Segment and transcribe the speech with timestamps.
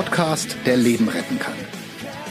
[0.00, 1.52] Podcast, der Leben retten kann.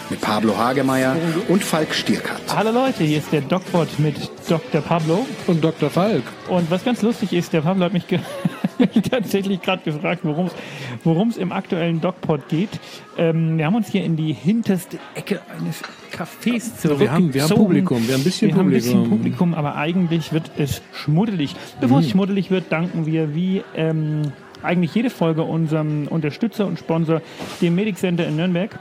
[0.09, 1.15] Mit Pablo Hagemeyer
[1.49, 2.41] und Falk Stierkat.
[2.47, 4.15] Hallo Leute, hier ist der DocPod mit
[4.49, 4.81] Dr.
[4.81, 5.27] Pablo.
[5.45, 5.91] Und Dr.
[5.91, 6.23] Falk.
[6.47, 8.21] Und was ganz lustig ist, der Pablo hat mich, ge
[9.11, 12.71] tatsächlich gerade gefragt, worum es im aktuellen DocPod geht.
[13.19, 16.99] Ähm, wir haben uns hier in die hinterste Ecke eines Cafés zurückgezogen.
[16.99, 18.57] Wir haben, wir haben Publikum, wir haben ein bisschen wir Publikum.
[18.57, 21.55] Haben ein bisschen Publikum, aber eigentlich wird es schmuddelig.
[21.79, 22.09] Bevor es Mhm.
[22.09, 23.63] schmuddelig wird, danken wir wie...
[23.75, 24.31] Ähm,
[24.63, 27.21] eigentlich jede Folge unserem Unterstützer und Sponsor,
[27.61, 28.77] dem Medic Center in Nürnberg,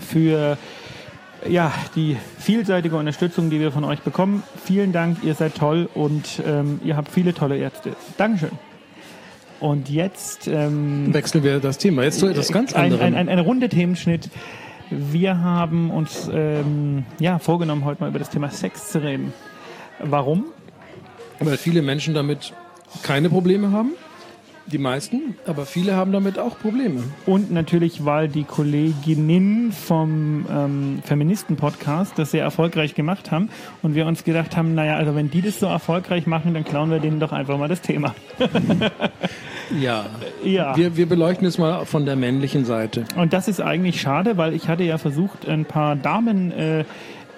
[0.00, 0.58] für
[1.48, 4.42] ja, die vielseitige Unterstützung, die wir von euch bekommen.
[4.64, 7.92] Vielen Dank, ihr seid toll und ähm, ihr habt viele tolle Ärzte.
[8.16, 8.50] Dankeschön.
[9.60, 12.04] Und jetzt ähm, Wechseln wir das Thema.
[12.04, 13.06] Jetzt zu etwas ganz ein, anderem.
[13.06, 14.30] ein, ein, ein runder Themenschnitt.
[14.90, 19.32] Wir haben uns ähm, ja, vorgenommen, heute mal über das Thema Sex zu reden.
[19.98, 20.46] Warum?
[21.40, 22.52] Weil viele Menschen damit
[23.02, 23.92] keine Probleme haben.
[24.70, 27.02] Die meisten, aber viele haben damit auch Probleme.
[27.24, 33.48] Und natürlich, weil die Kolleginnen vom ähm, Feministen-Podcast das sehr erfolgreich gemacht haben
[33.82, 36.90] und wir uns gedacht haben, naja, also wenn die das so erfolgreich machen, dann klauen
[36.90, 38.14] wir denen doch einfach mal das Thema.
[39.78, 40.06] Ja.
[40.44, 40.76] Ja.
[40.76, 43.04] Wir, wir beleuchten es mal von der männlichen Seite.
[43.16, 46.84] Und das ist eigentlich schade, weil ich hatte ja versucht, ein paar Damen äh,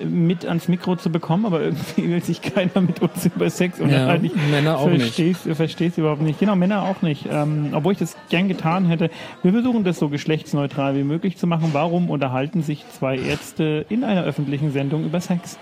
[0.05, 4.27] mit ans Mikro zu bekommen, aber irgendwie will sich keiner mit uns über Sex unterhalten.
[4.27, 5.03] Ich Männer auch nicht.
[5.03, 6.39] versteh's, Versteh's überhaupt nicht.
[6.39, 7.27] Genau, Männer auch nicht.
[7.31, 9.11] Ähm, obwohl ich das gern getan hätte.
[9.43, 11.71] Wir versuchen das so geschlechtsneutral wie möglich zu machen.
[11.73, 15.59] Warum unterhalten sich zwei Ärzte in einer öffentlichen Sendung über Sex?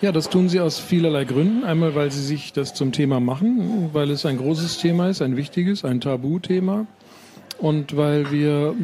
[0.00, 1.64] Ja, das tun sie aus vielerlei Gründen.
[1.64, 5.36] Einmal, weil sie sich das zum Thema machen, weil es ein großes Thema ist, ein
[5.36, 6.86] wichtiges, ein Tabuthema.
[7.58, 8.74] Und weil wir,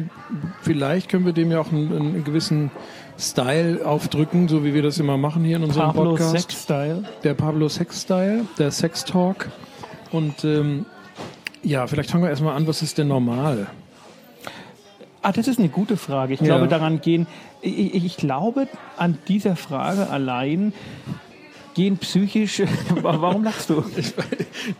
[0.61, 2.71] vielleicht können wir dem ja auch einen, einen gewissen
[3.17, 6.31] Style aufdrücken, so wie wir das immer machen hier in unserem Pablo Podcast.
[6.51, 7.03] Sex Style.
[7.23, 9.49] Der Pablo Sex Style, der Sex Talk.
[10.11, 10.85] Und ähm,
[11.63, 13.67] ja, vielleicht fangen wir erstmal an, was ist denn normal?
[15.21, 16.33] Ah, das ist eine gute Frage.
[16.35, 16.47] Ich Ja.
[16.47, 17.25] glaube, daran gehen,
[17.61, 18.67] ich, ich glaube,
[18.97, 20.71] an dieser Frage allein
[21.75, 22.63] gehen psychisch,
[23.01, 23.83] warum lachst du?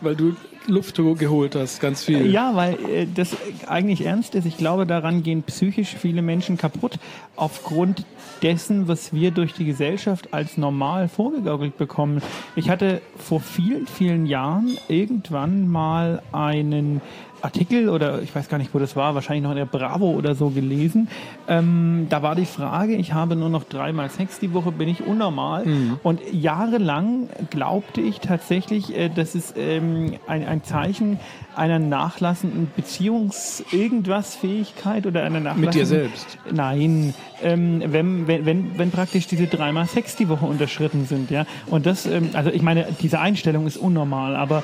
[0.00, 0.34] Weil du
[0.66, 2.28] Luft geholt hast, ganz viel.
[2.28, 3.36] Ja, weil äh, das
[3.68, 4.46] eigentlich ernst ist.
[4.46, 6.98] Ich glaube, daran gehen psychisch viele Menschen kaputt
[7.36, 8.04] aufgrund
[8.42, 12.20] dessen, was wir durch die Gesellschaft als normal vorgegaukelt bekommen.
[12.56, 17.00] Ich hatte vor vielen, vielen Jahren irgendwann mal einen
[17.46, 20.34] Artikel oder ich weiß gar nicht, wo das war, wahrscheinlich noch in der Bravo oder
[20.34, 21.08] so gelesen.
[21.48, 25.06] Ähm, da war die Frage, ich habe nur noch dreimal Sex die Woche, bin ich
[25.06, 25.64] unnormal?
[26.02, 31.18] Und jahrelang glaubte ich tatsächlich, äh, das ist ähm, ein, ein Zeichen
[31.54, 35.64] einer nachlassenden Beziehungs-Irgendwas-Fähigkeit oder einer nachlassenden...
[35.64, 36.36] Mit dir selbst.
[36.52, 41.46] Nein, ähm, wenn, wenn, wenn, wenn praktisch diese dreimal Sex die Woche unterschritten sind, ja.
[41.66, 44.62] Und das, ähm, also ich meine, diese Einstellung ist unnormal, aber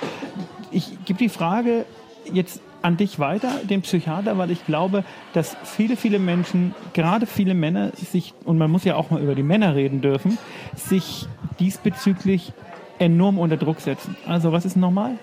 [0.71, 1.85] ich gebe die Frage
[2.33, 7.55] jetzt an dich weiter, den Psychiater, weil ich glaube, dass viele, viele Menschen, gerade viele
[7.55, 10.39] Männer, sich, und man muss ja auch mal über die Männer reden dürfen,
[10.77, 11.27] sich
[11.61, 12.53] diesbezüglich
[12.99, 14.17] enorm unter Druck setzen.
[14.27, 15.19] Also was ist normal?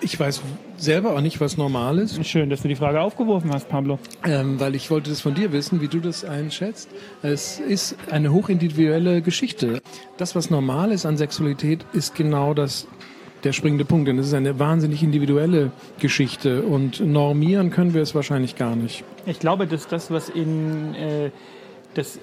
[0.00, 0.42] Ich weiß
[0.76, 2.24] selber auch nicht, was normal ist.
[2.26, 3.98] Schön, dass du die Frage aufgeworfen hast, Pablo.
[4.24, 6.90] Ähm, weil ich wollte das von dir wissen, wie du das einschätzt.
[7.22, 9.80] Es ist eine hochindividuelle Geschichte.
[10.18, 12.86] Das, was normal ist an Sexualität, ist genau das
[13.44, 14.08] der springende Punkt.
[14.08, 19.04] Denn es ist eine wahnsinnig individuelle Geschichte und normieren können wir es wahrscheinlich gar nicht.
[19.26, 21.30] Ich glaube, dass das, was in äh,
[21.94, 22.18] das,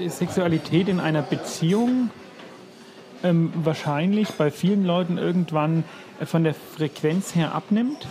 [0.00, 2.10] äh, Sexualität in einer Beziehung
[3.22, 5.84] ähm, wahrscheinlich bei vielen Leuten irgendwann
[6.24, 8.06] von der Frequenz her abnimmt.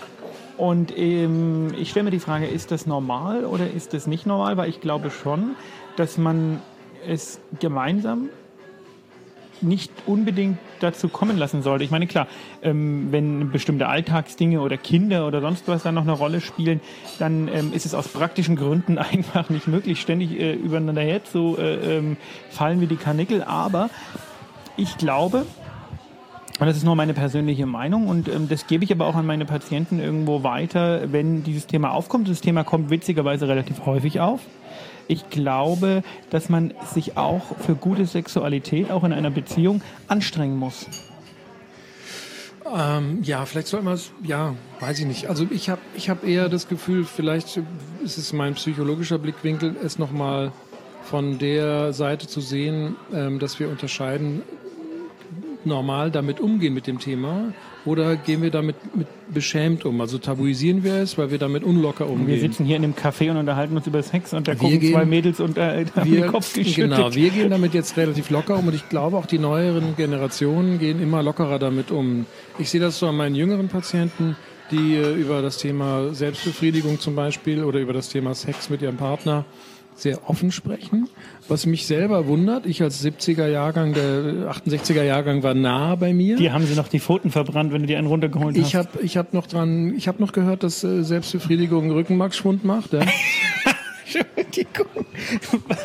[0.58, 4.58] Und ähm, ich stelle mir die Frage, ist das normal oder ist das nicht normal?
[4.58, 5.56] Weil ich glaube schon,
[5.96, 6.62] dass man
[7.08, 8.30] es gemeinsam
[9.64, 11.84] nicht unbedingt dazu kommen lassen sollte.
[11.84, 12.28] Ich meine, klar,
[12.62, 16.82] ähm, wenn bestimmte Alltagsdinge oder Kinder oder sonst was dann noch eine Rolle spielen,
[17.20, 21.58] dann ähm, ist es aus praktischen Gründen einfach nicht möglich, ständig äh, übereinander her zu
[21.58, 22.18] äh, ähm,
[22.50, 23.44] fallen wie die Karnickel.
[23.44, 23.90] Aber
[24.78, 25.46] ich glaube,
[26.60, 29.26] und das ist nur meine persönliche Meinung und ähm, das gebe ich aber auch an
[29.26, 32.30] meine Patienten irgendwo weiter, wenn dieses Thema aufkommt.
[32.30, 34.42] Das Thema kommt witzigerweise relativ häufig auf.
[35.08, 40.88] Ich glaube, dass man sich auch für gute Sexualität, auch in einer Beziehung, anstrengen muss.
[42.74, 45.28] Ähm, ja, vielleicht soll man es, ja, weiß ich nicht.
[45.28, 47.60] Also ich habe ich hab eher das Gefühl, vielleicht
[48.04, 50.52] ist es mein psychologischer Blickwinkel, es nochmal
[51.04, 54.42] von der Seite zu sehen, ähm, dass wir unterscheiden,
[55.66, 57.54] normal damit umgehen mit dem Thema
[57.86, 60.00] oder gehen wir damit mit beschämt um?
[60.02, 62.28] Also tabuisieren wir es, weil wir damit unlocker umgehen.
[62.28, 64.80] Wir sitzen hier in einem Café und unterhalten uns über Sex und da Wir gucken
[64.80, 66.92] gehen- zwei Mädels und äh, haben wir, den Kopf geschüttelt.
[66.96, 70.80] genau, wir gehen damit jetzt relativ locker um und ich glaube auch die neueren Generationen
[70.80, 72.26] gehen immer lockerer damit um.
[72.60, 74.36] Ich sehe das so an meinen jüngeren Patienten,
[74.72, 78.98] die äh, über das Thema Selbstbefriedigung zum Beispiel oder über das Thema Sex mit ihrem
[78.98, 79.46] Partner
[79.96, 81.08] sehr offen sprechen.
[81.48, 86.38] Was mich selber wundert, ich als 70er Jahrgang, der 68er Jahrgang war nah bei mir.
[86.38, 88.68] Die haben sie noch die Pfoten verbrannt, wenn du die einen runtergeholt hast.
[88.68, 92.94] Ich habe ich hab noch dran, ich habe noch gehört, dass äh, Selbstbefriedigung Rückenmarksschwund macht.
[92.94, 93.02] Ja?
[94.06, 95.06] Entschuldigung,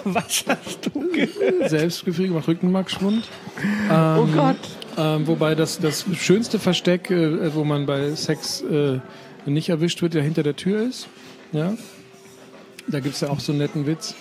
[0.05, 1.70] was hast du gehört?
[1.70, 3.28] Selbstbefriedigung macht Rückenmarksschwund.
[3.90, 4.56] oh Gott.
[4.96, 8.99] Ähm, wobei das, das schönste Versteck, äh, wo man bei Sex äh,
[9.46, 11.08] nicht erwischt wird, ja hinter der Tür ist.
[11.52, 11.75] Ja?
[12.90, 14.14] Da gibt's ja auch so einen netten Witz.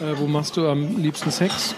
[0.00, 1.74] Äh, wo machst du am liebsten Sex?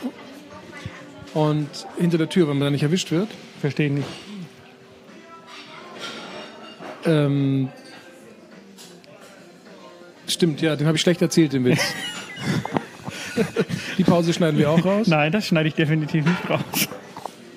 [1.34, 3.28] Und hinter der Tür, wenn man da nicht erwischt wird.
[3.60, 4.08] Verstehe nicht.
[7.04, 7.68] Ähm,
[10.26, 11.80] stimmt, ja, den habe ich schlecht erzählt, den Witz.
[13.96, 15.06] Die Pause schneiden wir auch raus.
[15.06, 16.88] Nein, das schneide ich definitiv nicht raus.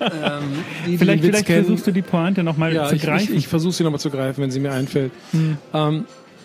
[0.00, 0.42] Ähm,
[0.86, 3.36] die, Vielleicht, vielleicht versuchst du die Pointe nochmal ja, zu ich, ich, greifen.
[3.36, 5.12] ich versuche sie nochmal zu greifen, wenn sie mir einfällt.
[5.32, 5.58] Hm.
[5.72, 6.04] Ähm,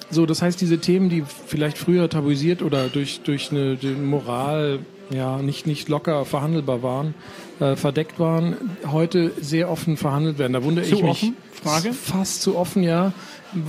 [0.09, 4.79] so, das heißt, diese Themen, die vielleicht früher tabuisiert oder durch, durch eine die Moral
[5.09, 7.13] ja nicht, nicht locker verhandelbar waren,
[7.59, 8.55] äh, verdeckt waren,
[8.91, 10.53] heute sehr offen verhandelt werden.
[10.53, 11.11] Da wundere Zu ich mich.
[11.11, 11.37] offen?
[11.51, 11.93] Frage?
[11.93, 13.13] Fast zu offen, ja.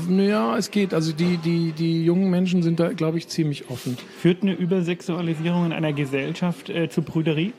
[0.08, 0.92] Naja, es geht.
[0.94, 3.96] Also die, die, die jungen Menschen sind da, glaube ich, ziemlich offen.
[4.20, 7.52] Führt eine Übersexualisierung in einer Gesellschaft äh, zu Brüderie?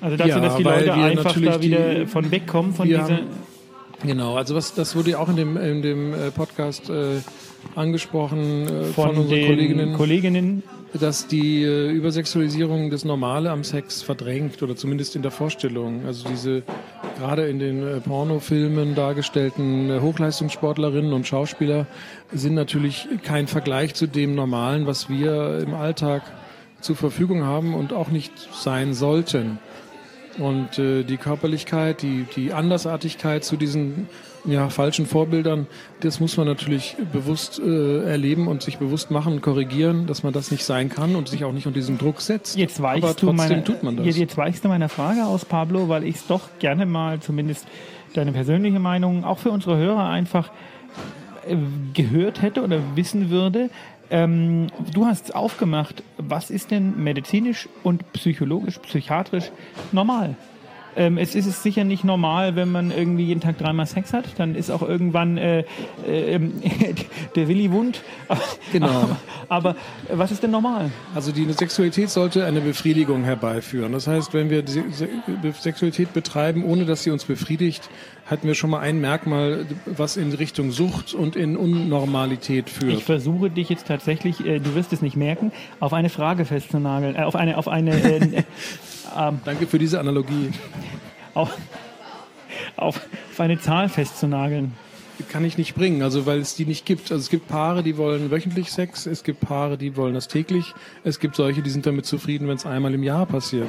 [0.00, 3.02] Also dazu, Ja, dass die Leute einfach da wieder die- von wegkommen von dieser...
[3.04, 3.53] haben-
[4.04, 7.20] Genau, also was das wurde ja auch in dem, in dem äh, Podcast äh,
[7.74, 9.94] angesprochen äh, von, Von, unseren Kolleginnen.
[9.94, 10.62] Kolleginnen,
[10.92, 16.04] dass die äh, Übersexualisierung das Normale am Sex verdrängt oder zumindest in der Vorstellung.
[16.06, 16.62] Also diese
[17.18, 21.86] gerade in den äh, Pornofilmen dargestellten äh, Hochleistungssportlerinnen und Schauspieler
[22.32, 26.22] sind natürlich kein Vergleich zu dem Normalen, was wir im Alltag
[26.80, 29.58] zur Verfügung haben und auch nicht sein sollten.
[30.38, 34.08] Und äh, die Körperlichkeit, die, die Andersartigkeit zu diesen
[34.44, 35.66] ja, falschen Vorbildern,
[36.00, 40.32] das muss man natürlich bewusst äh, erleben und sich bewusst machen und korrigieren, dass man
[40.32, 42.56] das nicht sein kann und sich auch nicht unter diesen Druck setzt.
[42.56, 44.06] Jetzt weichst Aber du trotzdem meine, tut man das.
[44.06, 47.66] Jetzt, jetzt weichst du meiner Frage aus, Pablo, weil ich es doch gerne mal zumindest
[48.14, 50.50] deine persönliche Meinung auch für unsere Hörer einfach
[51.46, 51.56] äh,
[51.92, 53.70] gehört hätte oder wissen würde.
[54.10, 56.02] Ähm, du hast aufgemacht.
[56.18, 59.50] Was ist denn medizinisch und psychologisch, psychiatrisch
[59.92, 60.36] normal?
[60.96, 64.24] Ähm, es ist es sicher nicht normal, wenn man irgendwie jeden Tag dreimal Sex hat.
[64.38, 65.64] Dann ist auch irgendwann äh,
[66.06, 66.54] äh, ähm,
[67.36, 68.00] der Willi wund.
[68.72, 68.88] Genau.
[69.48, 69.76] Aber, aber
[70.08, 70.90] was ist denn normal?
[71.14, 73.92] Also die Sexualität sollte eine Befriedigung herbeiführen.
[73.92, 74.64] Das heißt, wenn wir
[75.60, 77.90] Sexualität betreiben, ohne dass sie uns befriedigt,
[78.26, 82.94] hatten wir schon mal ein Merkmal, was in Richtung Sucht und in Unnormalität führt.
[82.94, 87.16] Ich versuche dich jetzt tatsächlich, äh, du wirst es nicht merken, auf eine Frage festzunageln,
[87.16, 88.42] äh, auf eine, auf eine, äh,
[89.16, 90.50] ähm, Danke für diese Analogie.
[91.34, 91.56] auf,
[92.76, 93.00] auf,
[93.30, 94.72] auf eine Zahl festzunageln.
[95.28, 97.12] Kann ich nicht bringen, also weil es die nicht gibt.
[97.12, 100.74] Also es gibt Paare, die wollen wöchentlich Sex, es gibt Paare, die wollen das täglich,
[101.04, 103.68] es gibt solche, die sind damit zufrieden, wenn es einmal im Jahr passiert.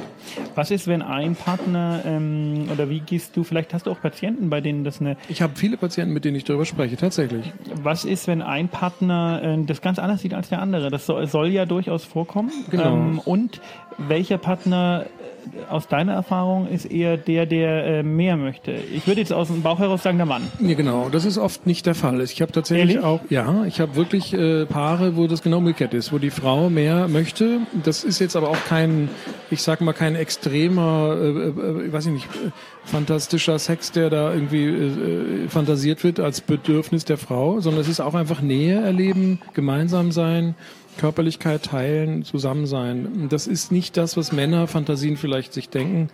[0.56, 4.50] Was ist, wenn ein Partner, ähm, oder wie gehst du, vielleicht hast du auch Patienten,
[4.50, 7.52] bei denen das eine, Ich habe viele Patienten, mit denen ich darüber spreche, tatsächlich.
[7.80, 10.90] was ist, wenn ein Partner äh, das ganz anders sieht als der andere?
[10.90, 12.50] Das soll, soll ja durchaus vorkommen.
[12.72, 12.92] Genau.
[12.92, 13.60] Ähm, und
[13.98, 15.06] welcher Partner
[15.68, 18.72] aus deiner Erfahrung ist eher der, der äh, mehr möchte?
[18.72, 20.42] Ich würde jetzt aus dem Bauch heraus sagen, der Mann.
[20.60, 21.08] Ja, genau.
[21.10, 22.20] Das ist oft nicht der Fall.
[22.20, 23.04] Ich habe tatsächlich Ehrlich?
[23.04, 26.70] auch, ja, ich habe wirklich äh, Paare, wo das genau umgekehrt ist, wo die Frau
[26.70, 27.60] mehr möchte.
[27.84, 29.08] Das ist jetzt aber auch kein,
[29.50, 32.50] ich sag mal, kein extremer, äh, äh, weiß ich nicht, äh,
[32.84, 37.88] fantastischer Sex, der da irgendwie äh, äh, fantasiert wird als Bedürfnis der Frau, sondern es
[37.88, 40.54] ist auch einfach Nähe erleben, gemeinsam sein.
[40.96, 43.28] Körperlichkeit teilen, zusammen sein.
[43.28, 46.08] Das ist nicht das, was Männer Fantasien vielleicht sich denken,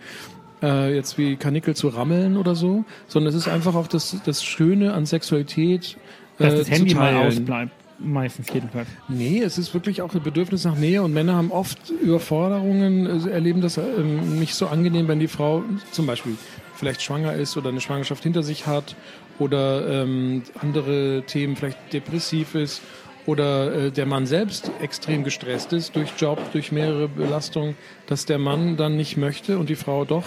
[0.61, 4.43] äh, jetzt wie Kanickel zu rammeln oder so, sondern es ist einfach auch das, das
[4.43, 5.97] Schöne an Sexualität
[6.37, 7.71] Dass äh, das Handy zu mal ausbleibt.
[7.99, 8.87] Meistens jedenfalls.
[9.07, 13.29] Nee, es ist wirklich auch ein Bedürfnis nach Nähe und Männer haben oft Überforderungen, also
[13.29, 16.35] erleben das ähm, nicht so angenehm, wenn die Frau zum Beispiel
[16.75, 18.95] vielleicht schwanger ist oder eine Schwangerschaft hinter sich hat
[19.39, 22.81] oder ähm, andere Themen, vielleicht depressiv ist
[23.25, 27.75] oder äh, der Mann selbst extrem gestresst ist durch Job, durch mehrere Belastungen,
[28.07, 30.25] dass der Mann dann nicht möchte und die Frau doch.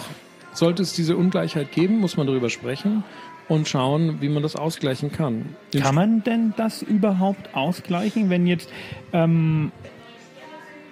[0.53, 3.03] Sollte es diese Ungleichheit geben, muss man darüber sprechen
[3.47, 5.55] und schauen, wie man das ausgleichen kann.
[5.73, 8.69] Den Kann man denn das überhaupt ausgleichen, wenn jetzt
[9.13, 9.71] ähm,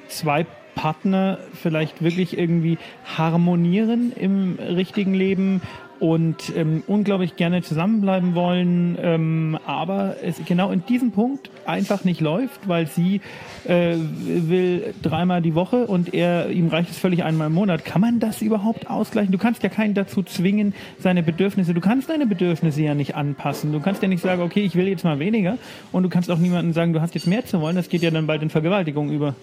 [0.08, 0.46] zwei
[0.76, 2.78] Partner vielleicht wirklich irgendwie
[3.18, 5.62] harmonieren im richtigen Leben
[6.00, 12.22] und ähm, unglaublich gerne zusammenbleiben wollen, ähm, aber es genau in diesem Punkt einfach nicht
[12.22, 13.22] läuft, weil sie
[13.66, 17.86] äh, will dreimal die Woche und er ihm reicht es völlig einmal im Monat.
[17.86, 19.32] Kann man das überhaupt ausgleichen?
[19.32, 21.74] Du kannst ja keinen dazu zwingen, seine Bedürfnisse.
[21.74, 23.72] Du kannst deine Bedürfnisse ja nicht anpassen.
[23.72, 25.58] Du kannst ja nicht sagen, okay, ich will jetzt mal weniger,
[25.92, 27.76] und du kannst auch niemandem sagen, du hast jetzt mehr zu wollen.
[27.76, 29.36] Das geht ja dann bald in Vergewaltigung über.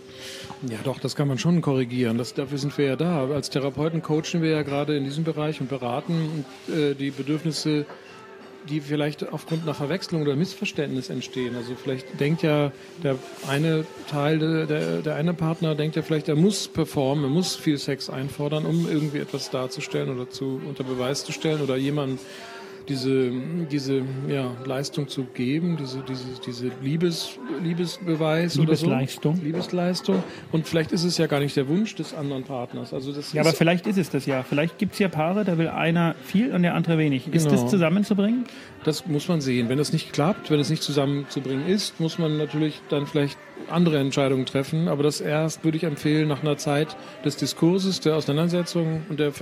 [0.69, 2.19] Ja, doch, das kann man schon korrigieren.
[2.19, 3.27] Das, dafür sind wir ja da.
[3.27, 7.87] Als Therapeuten coachen wir ja gerade in diesem Bereich und beraten äh, die Bedürfnisse,
[8.69, 11.57] die vielleicht aufgrund einer Verwechslung oder Missverständnis entstehen.
[11.57, 12.71] Also vielleicht denkt ja
[13.03, 13.17] der
[13.49, 17.79] eine Teil, der, der eine Partner denkt ja vielleicht, er muss performen, er muss viel
[17.79, 22.21] Sex einfordern, um irgendwie etwas darzustellen oder zu unter Beweis zu stellen oder jemanden
[22.89, 23.31] diese,
[23.71, 29.33] diese ja, Leistung zu geben, diese, diese, diese Liebes, Liebesbeweis Liebesleistung.
[29.33, 29.47] oder so.
[29.47, 30.23] Liebesleistung.
[30.51, 32.93] Und vielleicht ist es ja gar nicht der Wunsch des anderen Partners.
[32.93, 34.43] Also das ja, aber vielleicht ist es das ja.
[34.43, 37.29] Vielleicht gibt es ja Paare, da will einer viel und der andere wenig.
[37.33, 37.63] Ist Genau.
[37.63, 38.45] das zusammenzubringen?
[38.85, 39.69] Das muss man sehen.
[39.69, 43.39] Wenn das nicht klappt, wenn es nicht zusammenzubringen ist, muss man natürlich dann vielleicht
[43.71, 44.89] andere Entscheidungen treffen.
[44.89, 49.33] Aber das erst würde ich empfehlen nach einer Zeit des Diskurses, der Auseinandersetzung und der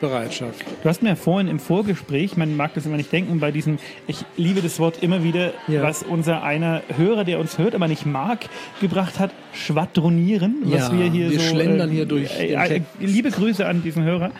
[0.00, 0.64] Veränderungsbereitschaft.
[0.82, 4.24] Du hast mir vorhin im Vorgespräch, man mag das immer nicht denken, bei diesem, ich
[4.36, 5.82] liebe das Wort immer wieder, Ja.
[5.82, 8.46] was unser einer Hörer, der uns hört, aber nicht mag,
[8.80, 11.46] gebracht hat, schwadronieren, was Ja, wir hier wir so...
[11.50, 14.30] schlendern hier durch Äh, äh, liebe Grüße an diesen Hörer.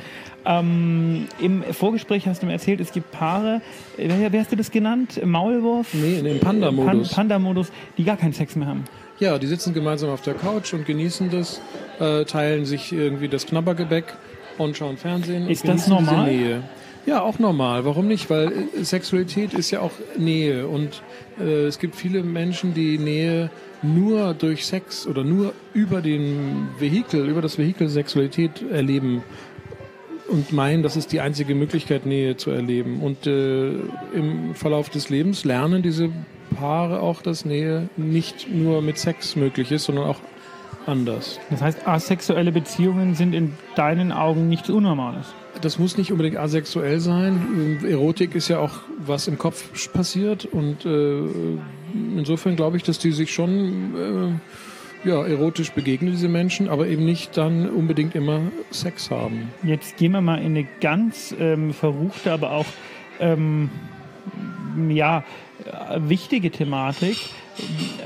[0.48, 3.60] Ähm, Im Vorgespräch hast du mir erzählt, es gibt Paare,
[3.96, 5.20] äh, wer, wer hast du das genannt?
[5.24, 5.92] Maulwurf?
[5.92, 7.08] Nee, in dem Panda-Modus.
[7.08, 8.84] Pan- Panda-Modus, die gar keinen Sex mehr haben.
[9.18, 11.60] Ja, die sitzen gemeinsam auf der Couch und genießen das,
[11.98, 14.04] äh, teilen sich irgendwie das Knabbergebäck
[14.58, 15.48] und schauen Fernsehen.
[15.48, 16.30] Ist und das normal?
[16.30, 16.62] Nähe.
[17.06, 17.84] Ja, auch normal.
[17.84, 18.28] Warum nicht?
[18.30, 21.02] Weil äh, Sexualität ist ja auch Nähe und
[21.38, 23.50] äh, es gibt viele Menschen, die Nähe
[23.82, 29.22] nur durch Sex oder nur über den Vehikel, über das Vehikel Sexualität erleben
[30.28, 33.00] und meinen, das ist die einzige Möglichkeit, Nähe zu erleben.
[33.00, 33.70] Und äh,
[34.12, 36.10] im Verlauf des Lebens lernen diese
[36.56, 40.20] Paare auch, dass Nähe nicht nur mit Sex möglich ist, sondern auch
[40.86, 41.38] anders.
[41.50, 45.26] Das heißt, asexuelle Beziehungen sind in deinen Augen nichts Unnormales.
[45.60, 47.78] Das muss nicht unbedingt asexuell sein.
[47.88, 50.44] Erotik ist ja auch, was im Kopf passiert.
[50.44, 51.22] Und äh,
[52.16, 53.94] insofern glaube ich, dass die sich schon
[55.04, 58.40] äh, ja, erotisch begegnen, diese Menschen, aber eben nicht dann unbedingt immer
[58.70, 59.50] Sex haben.
[59.62, 62.66] Jetzt gehen wir mal in eine ganz ähm, verruchte, aber auch
[63.20, 63.70] ähm,
[64.88, 65.24] ja,
[65.64, 67.16] äh, wichtige Thematik.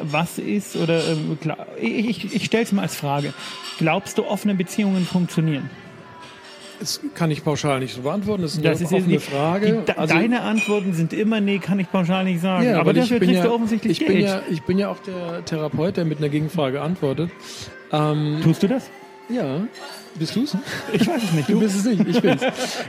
[0.03, 1.39] Was ist, oder ähm,
[1.81, 3.33] ich, ich, stelle es mal als Frage.
[3.79, 5.69] Glaubst du, offene Beziehungen funktionieren?
[6.79, 8.41] Das kann ich pauschal nicht so beantworten.
[8.43, 9.83] Das ist Das eine ist jetzt offene die- Frage.
[9.87, 12.65] Die, Also- deine Antworten sind immer, nee, kann ich pauschal nicht sagen.
[12.65, 14.29] Ja, aber dafür bin kriegst ja, du offensichtlich ich bin Geld.
[14.29, 17.31] ja, ich bin ja auch der Therapeut, der mit einer Gegenfrage antwortet.
[17.93, 18.89] Ähm, Tust du das?
[19.29, 19.61] ja,
[20.15, 20.57] bist du's?
[20.93, 21.49] Ich weiß es nicht.
[21.49, 21.61] Du Du?
[21.61, 22.41] bist es nicht, ich bin's.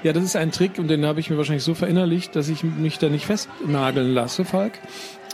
[0.04, 2.64] Ja, das ist ein Trick und den habe ich mir wahrscheinlich so verinnerlicht, dass ich
[2.64, 4.74] mich da nicht festnageln lasse, Falk.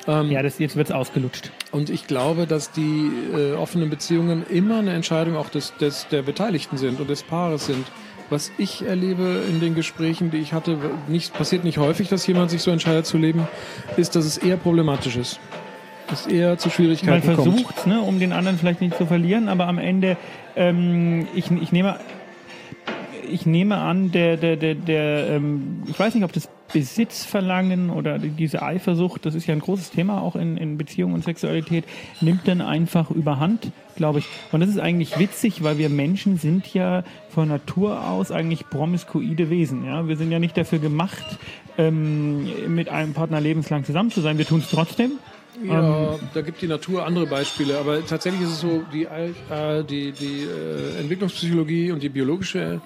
[0.07, 1.51] Ähm, Ja, das, jetzt wird's ausgelutscht.
[1.71, 6.21] Und ich glaube, dass die äh, offenen Beziehungen immer eine Entscheidung auch des, des, der
[6.21, 7.85] Beteiligten sind und des Paares sind.
[8.29, 12.51] Was ich erlebe in den Gesprächen, die ich hatte, nicht, passiert nicht häufig, dass jemand
[12.51, 13.47] sich so entscheidet zu leben,
[13.95, 15.39] ist, dass es eher problematisch ist.
[16.09, 17.49] Dass es eher zu Man Schwierigkeiten kommt.
[17.49, 20.17] versucht, ne, um den anderen vielleicht nicht zu verlieren, aber am Ende,
[20.57, 21.99] ähm, ich, ich nehme,
[23.29, 28.19] ich nehme an, der, der, der, der ähm, ich weiß nicht, ob das Besitzverlangen oder
[28.19, 31.85] diese Eifersucht, das ist ja ein großes Thema auch in, in Beziehung und Sexualität,
[32.21, 34.25] nimmt dann einfach überhand, glaube ich.
[34.51, 39.49] Und das ist eigentlich witzig, weil wir Menschen sind ja von Natur aus eigentlich promiskuide
[39.49, 39.85] Wesen.
[39.85, 40.07] Ja?
[40.07, 41.39] Wir sind ja nicht dafür gemacht,
[41.79, 44.37] ähm, mit einem Partner lebenslang zusammen zu sein.
[44.37, 45.13] Wir tun es trotzdem.
[45.63, 50.11] Ja, da gibt die Natur andere Beispiele, aber tatsächlich ist es so, die, äh, die,
[50.11, 52.81] die äh, Entwicklungspsychologie und die biologische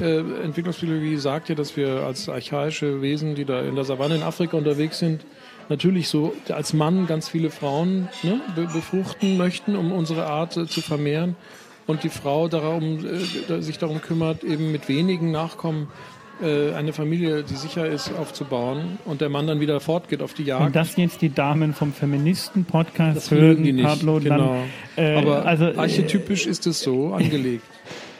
[0.00, 4.22] äh, Entwicklungspsychologie sagt ja, dass wir als archaische Wesen, die da in der Savanne in
[4.22, 5.24] Afrika unterwegs sind,
[5.68, 10.66] natürlich so als Mann ganz viele Frauen ne, be befruchten möchten, um unsere Art äh,
[10.66, 11.36] zu vermehren.
[11.86, 15.88] Und die Frau darum, äh, sich darum kümmert, eben mit wenigen Nachkommen
[16.42, 20.44] äh, eine Familie, die sicher ist, aufzubauen und der Mann dann wieder fortgeht auf die
[20.44, 20.64] Jagd.
[20.66, 24.56] Wenn das jetzt die Damen vom Feministen-Podcast Das mögen die hören, nicht, Pablo, genau.
[24.96, 25.04] dann.
[25.04, 27.64] Äh, Aber also, äh, archetypisch ist es so angelegt.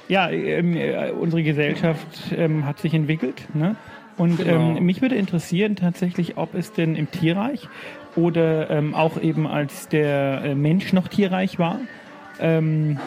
[0.09, 2.07] Ja, ähm, äh, unsere Gesellschaft
[2.37, 3.43] ähm, hat sich entwickelt.
[3.55, 3.77] Ne?
[4.17, 4.77] Und Genau.
[4.77, 7.69] ähm, mich würde interessieren tatsächlich, ob es denn im Tierreich
[8.15, 11.81] oder ähm, auch eben als der Mensch noch tierreich war,
[12.41, 12.99] ähm,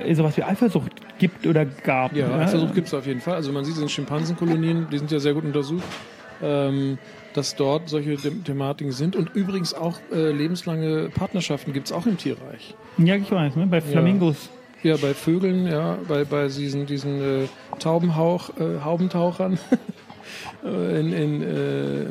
[0.00, 2.16] äh, sowas wie Eifersucht gibt oder gab.
[2.16, 2.34] Ja, ne?
[2.34, 3.36] Eifersucht gibt es auf jeden Fall.
[3.36, 5.84] Also man sieht es in Schimpansenkolonien, die sind ja sehr gut untersucht,
[6.42, 6.98] ähm,
[7.32, 9.14] dass dort solche The Thematiken sind.
[9.14, 12.74] Und übrigens auch äh, lebenslange Partnerschaften gibt es auch im Tierreich.
[12.98, 13.68] Ja, ich weiß, ne?
[13.68, 14.50] bei Flamingos.
[14.82, 17.48] Ja, bei Vögeln, ja, bei, bei diesen, diesen äh,
[17.78, 19.58] Taubenhauch, äh, Haubentauchern.
[20.64, 22.06] Äh, in, in, äh,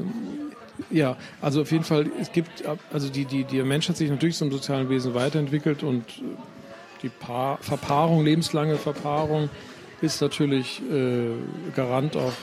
[0.92, 4.36] ja, also auf jeden Fall, es gibt, also die, die, der Mensch hat sich natürlich
[4.36, 6.04] zum sozialen Wesen weiterentwickelt und
[7.04, 9.50] die Paar, Verpaarung, lebenslange Verpaarung
[10.02, 11.30] ist natürlich äh,
[11.76, 12.34] Garant auch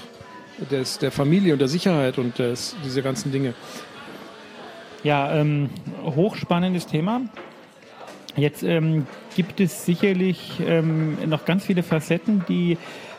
[0.70, 3.54] des, der Familie und der Sicherheit und des, diese ganzen Dinge.
[5.04, 5.70] Ja, ähm,
[6.04, 7.22] hochspannendes Thema.
[8.37, 12.78] Jetzt ähm, gibt es sicherlich ähm, noch ganz viele Facetten, die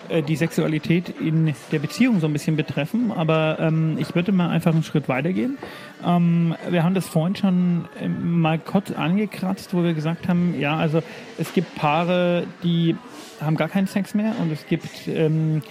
[0.10, 3.12] äh, die Sexualität in der Beziehung so ein bisschen betreffen.
[3.12, 5.58] Aber ähm, ich würde mal einfach einen Schritt weitergehen.
[6.06, 10.76] Ähm, wir haben das vorhin schon ähm, mal kurz angekratzt, wo wir gesagt haben, ja,
[10.78, 11.02] also
[11.38, 12.96] es gibt Paare, die
[13.40, 15.62] haben gar keinen Sex mehr und es gibt ähm,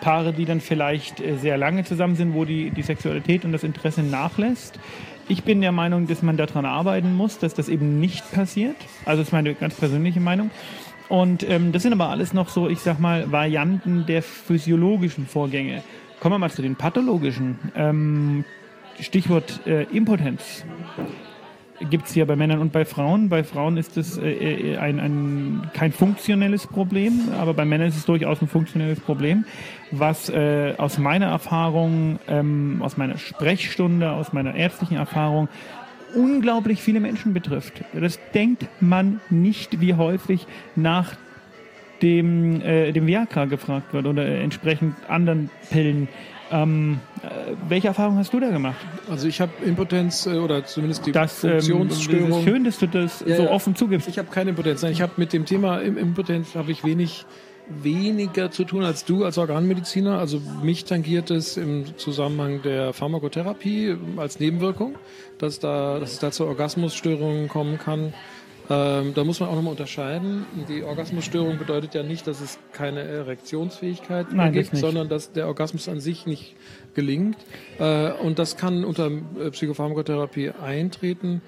[0.00, 3.64] Paare, die dann vielleicht äh, sehr lange zusammen sind, wo die, die Sexualität und das
[3.64, 4.78] Interesse nachlässt.
[5.28, 8.76] Ich bin der Meinung, dass man daran arbeiten muss, dass das eben nicht passiert.
[9.04, 10.50] Also das ist meine ganz persönliche Meinung.
[11.08, 15.82] Und ähm, das sind aber alles noch so, ich sag mal, Varianten der physiologischen Vorgänge.
[16.20, 17.58] Kommen wir mal zu den pathologischen.
[17.74, 18.44] Ähm,
[19.00, 20.64] Stichwort äh, Impotenz
[21.90, 23.28] gibt es hier bei Männern und bei Frauen.
[23.28, 27.96] Bei Frauen ist es äh, äh, ein, ein, kein funktionelles Problem, aber bei Männern ist
[27.96, 29.44] es durchaus ein funktionelles Problem,
[29.90, 35.48] was äh, aus meiner Erfahrung, ähm, aus meiner Sprechstunde, aus meiner ärztlichen Erfahrung
[36.14, 37.84] unglaublich viele Menschen betrifft.
[37.92, 41.14] Das denkt man nicht, wie häufig nach
[42.02, 46.08] dem, äh, dem Viagra gefragt wird oder entsprechend anderen Pillen.
[46.50, 48.76] Ähm, äh, welche Erfahrung hast du da gemacht?
[49.10, 52.24] Also ich habe Impotenz äh, oder zumindest die das, Funktionsstörung.
[52.24, 54.08] Ähm, das ist schön, dass du das ja, so offen zugibst.
[54.08, 54.82] Ich habe keine Impotenz.
[54.82, 57.26] Nein, ich habe mit dem Thema Impotenz habe ich wenig
[57.68, 60.18] weniger zu tun als du als Organmediziner.
[60.18, 64.96] Also mich tangiert es im Zusammenhang der Pharmakotherapie als Nebenwirkung,
[65.38, 68.14] dass, da, dass es da zu Orgasmusstörungen kommen kann.
[68.70, 70.44] Ähm, da muss man auch nochmal unterscheiden.
[70.68, 75.46] Die Orgasmusstörung bedeutet ja nicht, dass es keine Erektionsfähigkeit Nein, gibt, das sondern dass der
[75.46, 76.54] Orgasmus an sich nicht
[76.94, 77.38] gelingt.
[77.78, 81.40] Äh, und das kann unter äh, Psychopharmakotherapie eintreten.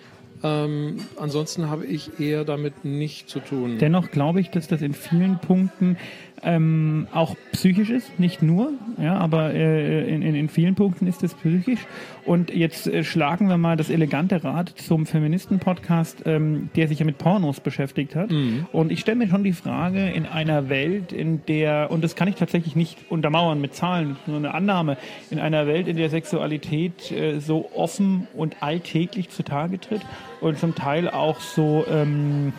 [0.43, 3.77] Ähm, ansonsten habe ich eher damit nicht zu tun.
[3.79, 5.99] Dennoch glaube ich, dass das in vielen Punkten
[6.43, 11.23] ähm, auch psychisch ist, nicht nur, ja, aber äh, in, in, in vielen Punkten ist
[11.23, 11.81] es psychisch.
[12.25, 17.05] Und jetzt äh, schlagen wir mal das elegante Rad zum Feministen-Podcast, ähm, der sich ja
[17.05, 18.31] mit Pornos beschäftigt hat.
[18.31, 18.67] Mhm.
[18.73, 22.29] Und ich stelle mir schon die Frage, in einer Welt, in der, und das kann
[22.29, 24.97] ich tatsächlich nicht untermauern mit Zahlen, nur eine Annahme,
[25.31, 30.03] in einer Welt, in der Sexualität äh, so offen und alltäglich zutage tritt
[30.41, 32.53] und zum Teil auch so ähm,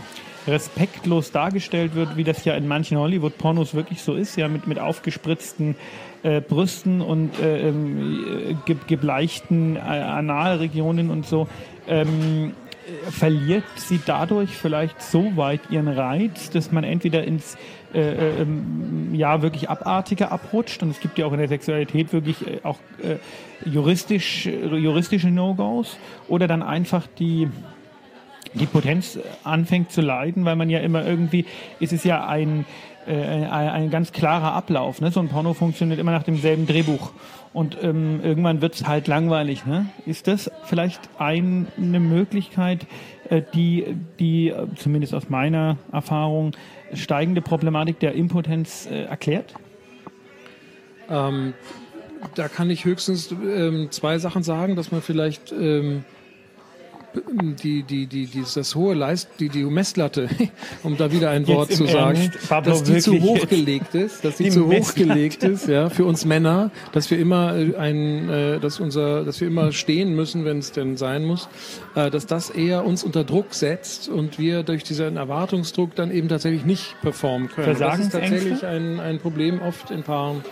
[0.48, 4.80] respektlos dargestellt wird, wie das ja in manchen Hollywood-Pornos wirklich so ist, ja, mit, mit
[4.80, 5.76] aufgespritzten
[6.24, 11.48] äh, Brüsten und äh, ähm, ge gebleichten äh, Analregionen und so,
[11.88, 12.54] ähm,
[13.10, 17.56] verliert sie dadurch vielleicht so weit ihren Reiz, dass man entweder ins
[17.94, 20.82] äh, äh, ähm, ja wirklich abartiger abrutscht?
[20.84, 23.18] Und es gibt ja auch in der Sexualität wirklich äh, auch äh,
[23.68, 25.98] juristisch juristische No-Gos.
[26.28, 27.50] Oder dann einfach die
[28.54, 31.46] die Potenz anfängt zu leiden, weil man ja immer irgendwie,
[31.80, 32.66] ist es ja ein,
[33.08, 35.02] äh, ein, ganz klarer Ablauf.
[35.02, 35.12] Ne?
[35.12, 37.12] So ein Porno funktioniert immer nach demselben Drehbuch.
[37.54, 39.66] Und ähm, irgendwann wird's halt langweilig.
[39.66, 39.88] Ne?
[40.06, 42.86] Ist das vielleicht ein, eine Möglichkeit,
[43.30, 46.52] äh, die, die äh, zumindest aus meiner Erfahrung
[46.94, 49.54] steigende Problematik der Impotenz äh, erklärt?
[51.10, 51.54] Ähm,
[52.36, 56.06] da kann ich höchstens ähm, zwei Sachen sagen, dass man vielleicht ähm,
[57.14, 60.30] die, die, die, die, das hohe Leist, die, die Messlatte,
[60.84, 64.38] um da wieder ein Wort zu sagen, Pablo, dass die zu hoch gelegt ist, dass
[64.38, 68.30] die, die zu hoch gelegt ist, ja, für uns Männer, dass wir immer äh, ein,
[68.30, 71.50] äh, dass unser, dass wir immer stehen müssen, wenn es denn sein muss,
[71.96, 76.30] äh, dass das eher uns unter Druck setzt und wir durch diesen Erwartungsdruck dann eben
[76.30, 77.78] tatsächlich nicht performen können.
[77.78, 80.44] Das ist tatsächlich ein, ein Problem oft in Paaren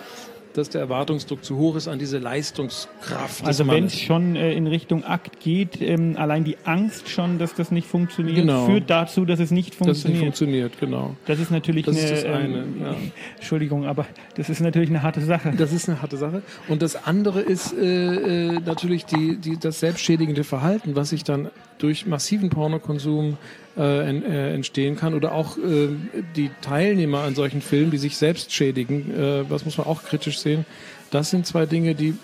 [0.53, 3.45] dass der Erwartungsdruck zu hoch ist an diese Leistungskraft.
[3.45, 7.53] Also wenn es schon äh, in Richtung Akt geht, ähm, allein die Angst schon, dass
[7.53, 8.65] das nicht funktioniert, genau.
[8.65, 9.95] führt dazu, dass es nicht funktioniert.
[9.95, 11.15] Dass es nicht funktioniert, genau.
[11.25, 12.95] Das ist natürlich das eine, ist das eine, ähm, ja.
[13.35, 15.53] Entschuldigung, aber das ist natürlich eine harte Sache.
[15.57, 16.41] Das ist eine harte Sache.
[16.67, 21.49] Und das andere ist äh, äh, natürlich die, die, das selbstschädigende Verhalten, was sich dann
[21.77, 23.37] durch massiven Pornokonsum
[23.77, 25.89] äh, äh, entstehen kann oder auch äh,
[26.35, 30.39] die Teilnehmer an solchen Filmen, die sich selbst schädigen, äh, das muss man auch kritisch
[30.39, 30.65] sehen.
[31.11, 32.15] Das sind zwei Dinge, die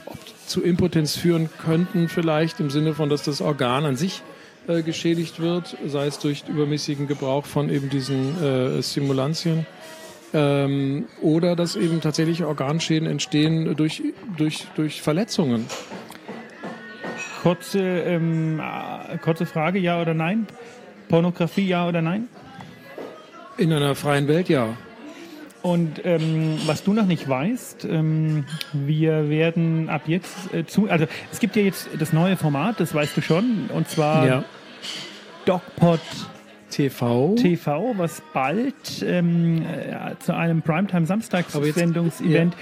[0.46, 4.22] zu Impotenz führen könnten, vielleicht im Sinne von, dass das Organ an sich
[4.68, 9.66] äh, geschädigt wird, sei es durch übermäßigen Gebrauch von eben diesen äh, Stimulantien.
[10.34, 14.02] Ähm, oder dass eben tatsächlich Organschäden entstehen durch,
[14.38, 15.68] durch, durch Verletzungen.
[17.42, 18.60] Kurze, ähm,
[19.22, 20.48] kurze Frage, ja oder nein?
[21.08, 22.28] Pornografie, ja oder nein?
[23.58, 24.70] In einer freien Welt, ja.
[25.62, 31.06] Und ähm, was du noch nicht weißt, ähm, wir werden ab jetzt äh, zu, also
[31.32, 34.44] es gibt ja jetzt das neue Format, das weißt du schon, und zwar Ja.
[35.46, 36.02] DocPod
[36.70, 37.34] TV.
[37.36, 42.56] TV, was bald ähm, äh, zu einem Primetime Samstagssendungsevent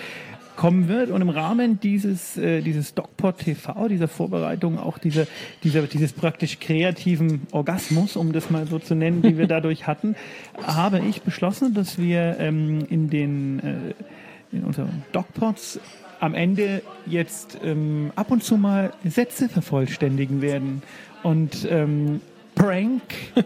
[0.56, 5.28] kommen wird und im Rahmen dieses äh, dieses DocPod TV, dieser Vorbereitung, auch dieser,
[5.63, 10.16] dieser dieses praktisch kreativen Orgasmus, um das mal so zu nennen, die wir dadurch hatten,
[10.62, 15.80] habe ich beschlossen, dass wir ähm, in den äh, in unseren DocPods
[16.20, 20.82] am Ende jetzt ähm, ab und zu mal Sätze vervollständigen werden
[21.24, 22.22] und ähm,
[22.56, 23.02] Prank.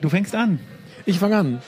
[0.00, 0.60] Du fängst an.
[1.04, 1.62] Ich fange an.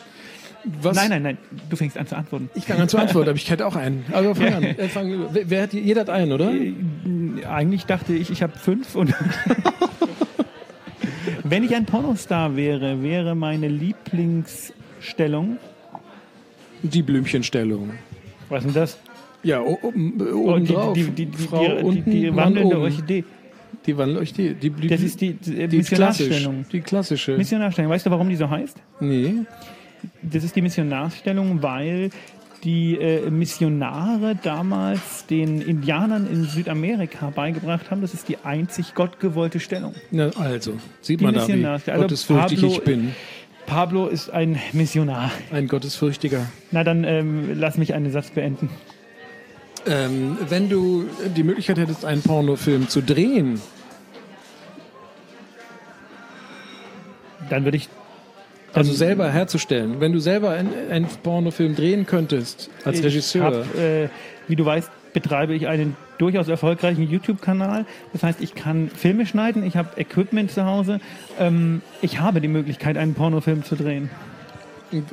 [0.80, 0.96] Was?
[0.96, 1.38] Nein, nein, nein.
[1.70, 2.48] Du fängst an zu antworten.
[2.54, 4.04] Ich fange an zu antworten, aber ich hätte auch einen.
[4.12, 4.62] Also fang an.
[4.62, 6.52] Äh, fang, wer, wer hat, jeder hat einen, oder?
[7.50, 9.12] Eigentlich dachte ich, ich habe fünf und.
[11.44, 15.58] Wenn ich ein Pornostar wäre, wäre meine Lieblingsstellung.
[16.82, 17.90] Die Blümchenstellung.
[18.48, 18.98] Was ist denn das?
[19.42, 20.92] Ja, o- oben, Oh, oben die, drauf.
[20.94, 22.84] die, die, die, Frau die, die, unten, die wandelnde oben.
[22.84, 23.24] Orchidee.
[23.86, 24.54] Die wandelnde Orchidee.
[24.54, 26.28] Die, die, Das ist die, die die ist klassisch.
[26.28, 26.64] Missionarstellung.
[26.72, 27.36] Die klassische.
[27.36, 27.90] Missionarstellung.
[27.90, 28.76] Weißt du, warum die so heißt?
[29.00, 29.34] nee.
[30.22, 32.10] Das ist die Missionarstellung, weil
[32.64, 39.58] die äh, Missionare damals den Indianern in Südamerika beigebracht haben, das ist die einzig gottgewollte
[39.58, 39.94] Stellung.
[40.10, 41.66] Na, also, sieht Die man da, wie.
[41.66, 43.14] Also gottesfürchtig Pablo- ich bin.
[43.66, 45.30] Pablo ist ein Missionar.
[45.50, 46.46] Ein gottesfürchtiger.
[46.70, 48.70] Na dann ähm, lass mich einen Satz beenden.
[49.86, 53.60] Ähm, wenn du die Möglichkeit hättest, einen Pornofilm zu drehen,
[57.52, 57.88] Dann würde ich.
[58.74, 63.74] Also Ähm, selber herzustellen, wenn du selber einen, Pornofilm drehen könntest, als Ich Regisseur, Hab,
[63.76, 64.08] äh,
[64.48, 67.84] wie du weißt, betreibe ich einen durchaus erfolgreichen YouTube-Kanal.
[68.12, 71.00] Das heißt, ich kann Filme schneiden, ich habe Equipment zu Hause.
[71.38, 74.10] Ähm, ich habe die Möglichkeit, einen Pornofilm zu drehen.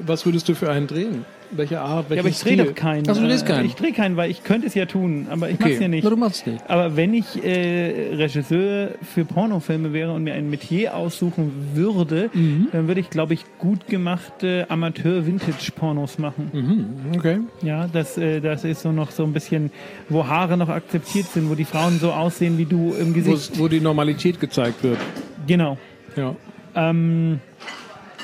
[0.05, 1.25] Was würdest du für einen drehen?
[1.51, 3.07] Welche Art, Ja, aber ich drehe doch keinen.
[3.09, 3.65] Also du drehst Äh, keinen?
[3.65, 6.03] Ich drehe keinen, weil ich könnte es ja tun, aber ich mache es ja nicht.
[6.03, 6.69] Na, du machst es nicht.
[6.69, 12.67] Aber wenn ich äh, Regisseur für Pornofilme wäre und mir ein Metier aussuchen würde, Mhm.
[12.71, 16.49] dann würde ich, glaube ich, gut gemachte Amateur-Vintage-Pornos machen.
[16.53, 17.39] Mhm, okay.
[17.63, 19.71] Ja, das, äh, das ist so noch so ein bisschen,
[20.07, 23.57] wo Haare noch akzeptiert sind, wo die Frauen so aussehen wie du im Wo, Gesicht.
[23.59, 24.99] wo die Normalität gezeigt wird.
[25.47, 25.77] Genau.
[26.15, 26.35] Ja.
[26.75, 27.39] Ähm,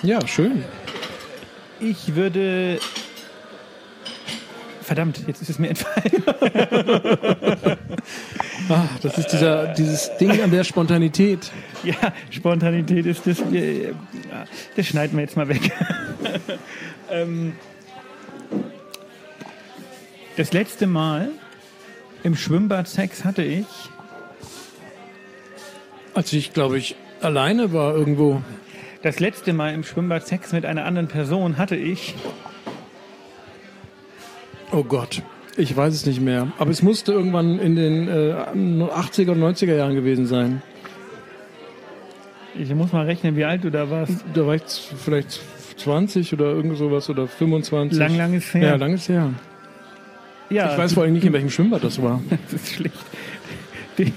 [0.04, 0.64] Ja, schön.
[1.80, 2.80] Ich würde.
[4.82, 6.24] Verdammt, jetzt ist es mir entfallen.
[8.70, 11.52] Ah, das ist dieser, dieses Ding an der Spontanität.
[11.84, 13.40] Ja, Spontanität ist das.
[13.52, 13.94] Äh,
[14.76, 15.72] das schneiden wir jetzt mal weg.
[17.12, 17.54] ähm,
[20.36, 21.30] das letzte Mal
[22.24, 23.68] im Schwimmbad Sex hatte ich.
[26.16, 28.42] Als ich, glaube ich, alleine war irgendwo.
[29.06, 32.16] Das letzte Mal im Schwimmbad Sex mit einer anderen Person hatte ich.
[34.72, 35.22] Oh Gott.
[35.58, 36.48] Ich weiß es nicht mehr.
[36.58, 40.64] Aber es musste irgendwann in den äh, 80er und 90er Jahren gewesen sein.
[42.58, 44.26] Ich muss mal rechnen, wie alt du da warst.
[44.34, 45.40] Da war ich vielleicht
[45.78, 48.00] 20 oder irgend sowas oder 25.
[48.00, 48.70] Lang, lang ist her.
[48.70, 49.34] Ja, lang ist her.
[50.50, 52.24] Ja, Ich weiß vor allem nicht, in welchem Schwimmbad das war.
[52.50, 52.96] das ist schlecht.
[54.00, 54.12] Die,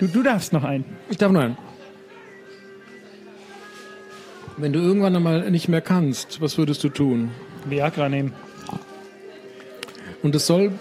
[0.00, 0.84] du, du darfst noch einen.
[1.08, 1.56] Ich darf nein.
[4.58, 7.30] Wenn du irgendwann einmal nicht mehr kannst, was würdest du tun?
[7.68, 8.32] Viagra nehmen.
[10.22, 10.72] Und es soll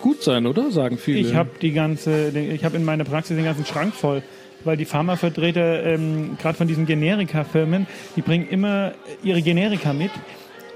[0.00, 0.70] gut sein, oder?
[0.70, 1.18] Sagen viele.
[1.20, 4.22] Ich habe die ganze, ich habe in meiner Praxis den ganzen Schrank voll,
[4.64, 8.92] weil die Pharmavertreter, ähm, gerade von diesen Generika-Firmen, die bringen immer
[9.22, 10.10] ihre Generika mit.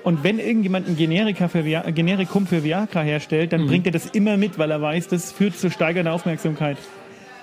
[0.02, 3.56] Und wenn irgendjemand ein Generika für Via Generikum für Viagra herstellt, Mhm.
[3.58, 6.78] dann bringt er das immer mit, weil er weiß, das führt zu steigernder Aufmerksamkeit.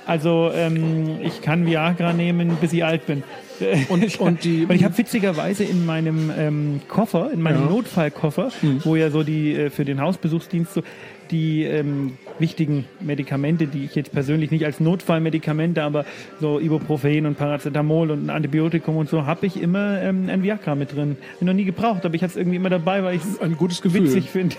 [0.06, 3.24] Also ähm, ich kann Viagra nehmen, bis ich alt bin.
[3.90, 4.66] Und, und die.
[4.66, 7.66] Und ich habe witzigerweise in meinem ähm, Koffer, in meinem Ja.
[7.68, 7.72] Mhm.
[7.72, 8.50] Notfallkoffer,
[8.84, 10.82] wo ja so die äh, für den Hausbesuchsdienst so
[11.32, 16.04] die ähm, wichtigen Medikamente, die ich jetzt persönlich nicht als Notfallmedikamente, aber
[16.42, 20.76] so Ibuprofen und Paracetamol und ein Antibiotikum und so, habe ich immer ähm, ein Viagra
[20.76, 21.16] mit drin.
[21.40, 23.56] Bin noch nie gebraucht, aber ich habe es irgendwie immer dabei, weil ich es ein
[23.56, 24.04] gutes Gefühl.
[24.04, 24.56] witzig finde.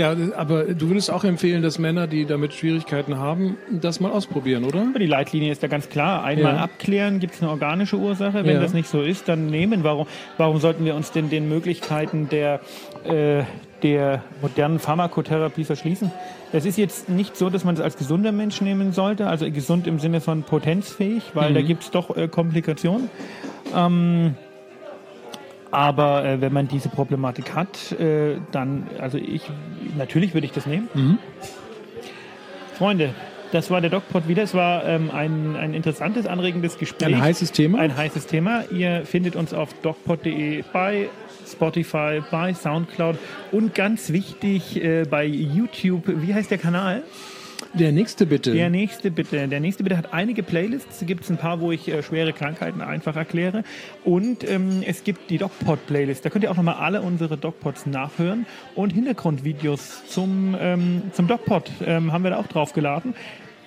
[0.00, 4.64] Ja, aber du würdest auch empfehlen, dass Männer, die damit Schwierigkeiten haben, das mal ausprobieren,
[4.64, 4.86] oder?
[4.98, 6.24] Die Leitlinie ist da ganz klar.
[6.24, 6.60] Einmal Ja.
[6.62, 8.44] abklären, gibt es eine organische Ursache.
[8.46, 8.60] Wenn Ja.
[8.60, 9.84] das nicht so ist, dann nehmen.
[9.84, 10.06] Warum,
[10.38, 12.60] warum sollten wir uns denn den Möglichkeiten der,
[13.04, 13.42] äh,
[13.82, 16.10] der modernen Pharmakotherapie verschließen?
[16.50, 19.86] Es ist jetzt nicht so, dass man es als gesunder Mensch nehmen sollte, also gesund
[19.86, 23.10] im Sinne von potenzfähig, weil da gibt es doch äh, Komplikationen.
[23.76, 24.34] Ähm,
[25.70, 29.42] aber äh, wenn man diese Problematik hat, äh, dann, also ich,
[29.96, 30.88] natürlich würde ich das nehmen.
[32.74, 33.14] Freunde,
[33.52, 34.44] Das war der DocPod wieder.
[34.44, 37.08] Es war ähm, ein, ein interessantes, anregendes Gespräch.
[37.08, 37.78] Ein heißes Thema.
[37.78, 38.64] Ein heißes Thema.
[38.70, 41.08] Ihr findet uns auf docpod.de bei
[41.46, 43.18] Spotify, bei Soundcloud
[43.50, 46.04] und ganz wichtig äh, bei YouTube.
[46.06, 47.02] Wie heißt der Kanal?
[47.74, 48.52] Der nächste bitte.
[48.52, 49.46] Der nächste bitte.
[49.46, 51.04] Der nächste bitte hat einige Playlists.
[51.06, 53.64] Gibt es ein paar, wo ich äh, schwere Krankheiten einfach erkläre.
[54.04, 56.24] Und ähm, es gibt die DocPod-Playlist.
[56.24, 58.46] Da könnt ihr auch nochmal alle unsere DocPods nachhören.
[58.74, 63.14] Und Hintergrundvideos zum, ähm, zum DocPod ähm, haben wir da auch draufgeladen.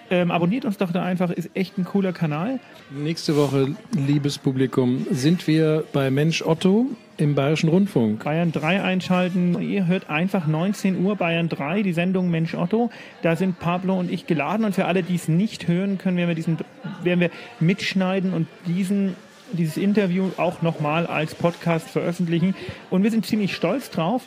[0.09, 2.59] Ähm, abonniert uns doch da einfach, ist echt ein cooler Kanal.
[2.91, 8.23] Nächste Woche, liebes Publikum, sind wir bei Mensch Otto im Bayerischen Rundfunk.
[8.23, 9.61] Bayern 3 einschalten.
[9.61, 12.89] Ihr hört einfach 19 Uhr Bayern 3, die Sendung Mensch Otto.
[13.21, 16.29] Da sind Pablo und ich geladen und für alle, die es nicht hören können, werden
[16.29, 16.57] wir, diesen,
[17.03, 19.15] werden wir mitschneiden und diesen
[19.51, 22.55] dieses Interview auch nochmal als Podcast veröffentlichen.
[22.89, 24.23] Und wir sind ziemlich stolz drauf,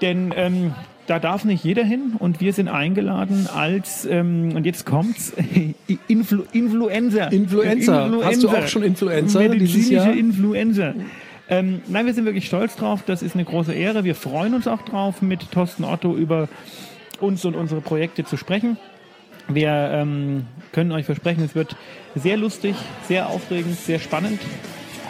[0.00, 0.74] denn ähm,
[1.06, 5.32] da darf nicht jeder hin und wir sind eingeladen als, ähm, und jetzt kommt's,
[6.08, 7.32] Influ Influencer.
[7.32, 8.06] Influencer.
[8.06, 8.24] Influencer.
[8.24, 10.94] Hast du auch schon Influencer Medizinische Influencer.
[11.48, 13.02] Ähm, nein, wir sind wirklich stolz drauf.
[13.06, 14.04] Das ist eine große Ehre.
[14.04, 16.48] Wir freuen uns auch drauf, mit Thorsten Otto über
[17.20, 18.76] uns und unsere Projekte zu sprechen.
[19.48, 21.76] Wir ähm, können euch versprechen, es wird
[22.16, 22.74] sehr lustig,
[23.06, 24.40] sehr aufregend, sehr spannend.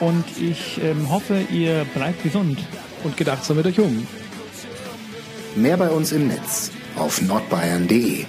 [0.00, 2.58] Und ich ähm, hoffe, ihr bleibt gesund.
[3.02, 4.06] Und gedachtsam mit euch um.
[5.54, 8.24] Mehr bei uns im Netz auf nordbayern.de.